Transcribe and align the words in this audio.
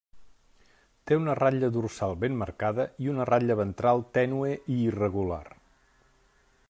Té 1.09 1.17
una 1.19 1.35
ratlla 1.39 1.69
dorsal 1.75 2.15
ben 2.23 2.39
marcada 2.39 2.85
i 3.05 3.11
una 3.13 3.29
ratlla 3.31 3.59
ventral 3.61 4.03
tènue 4.19 4.51
i 4.77 4.79
irregular. 4.89 5.45